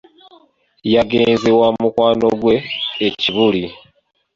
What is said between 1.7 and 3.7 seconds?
mukwano gwe e Kibuli.